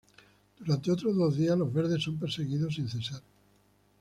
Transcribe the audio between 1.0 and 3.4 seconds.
dos días los verdes son perseguidos sin cesar.